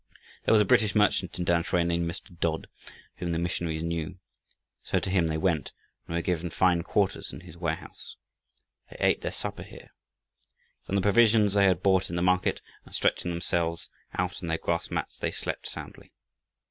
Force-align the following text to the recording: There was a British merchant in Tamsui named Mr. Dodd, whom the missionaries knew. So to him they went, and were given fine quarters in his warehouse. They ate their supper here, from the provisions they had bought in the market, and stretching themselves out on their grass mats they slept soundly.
There 0.45 0.51
was 0.51 0.59
a 0.61 0.65
British 0.65 0.95
merchant 0.95 1.37
in 1.37 1.45
Tamsui 1.45 1.85
named 1.85 2.09
Mr. 2.09 2.35
Dodd, 2.39 2.65
whom 3.17 3.33
the 3.33 3.37
missionaries 3.37 3.83
knew. 3.83 4.17
So 4.81 4.97
to 4.97 5.09
him 5.11 5.27
they 5.27 5.37
went, 5.37 5.73
and 6.07 6.15
were 6.15 6.23
given 6.23 6.49
fine 6.49 6.81
quarters 6.81 7.31
in 7.31 7.41
his 7.41 7.55
warehouse. 7.55 8.15
They 8.89 8.97
ate 8.99 9.21
their 9.21 9.29
supper 9.31 9.61
here, 9.61 9.91
from 10.87 10.95
the 10.95 11.01
provisions 11.03 11.53
they 11.53 11.65
had 11.65 11.83
bought 11.83 12.09
in 12.09 12.15
the 12.15 12.23
market, 12.23 12.61
and 12.83 12.95
stretching 12.95 13.29
themselves 13.29 13.89
out 14.17 14.41
on 14.41 14.47
their 14.47 14.57
grass 14.57 14.89
mats 14.89 15.19
they 15.19 15.29
slept 15.29 15.67
soundly. 15.67 16.11